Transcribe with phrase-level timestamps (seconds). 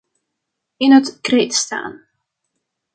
[0.77, 2.05] In het krijt staan.